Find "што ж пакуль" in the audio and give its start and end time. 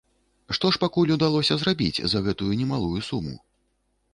0.57-1.13